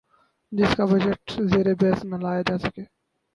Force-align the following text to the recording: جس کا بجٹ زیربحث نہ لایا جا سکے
جس 0.51 0.71
کا 0.77 0.85
بجٹ 0.85 1.25
زیربحث 1.51 1.99
نہ 2.09 2.17
لایا 2.23 2.41
جا 2.47 2.57
سکے 2.63 2.83